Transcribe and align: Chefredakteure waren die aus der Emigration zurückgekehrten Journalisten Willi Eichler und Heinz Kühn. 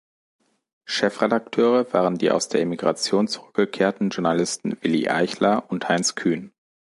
Chefredakteure 0.87 1.93
waren 1.93 2.17
die 2.17 2.31
aus 2.31 2.47
der 2.49 2.61
Emigration 2.61 3.27
zurückgekehrten 3.27 4.09
Journalisten 4.09 4.75
Willi 4.81 5.07
Eichler 5.09 5.69
und 5.69 5.89
Heinz 5.89 6.15
Kühn. 6.15 6.51